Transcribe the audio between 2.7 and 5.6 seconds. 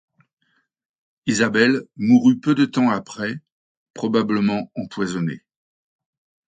après, probablement empoisonnée.